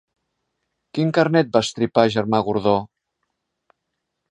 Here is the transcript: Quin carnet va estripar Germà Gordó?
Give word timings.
Quin 0.97 1.11
carnet 1.17 1.51
va 1.57 1.61
estripar 1.67 2.07
Germà 2.17 2.41
Gordó? 2.49 2.75